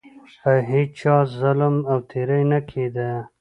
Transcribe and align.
په 0.41 0.53
هیچا 0.71 1.15
ظلم 1.37 1.75
او 1.91 1.97
تیری 2.09 2.41
نه 2.51 2.59
کېده. 2.69 3.09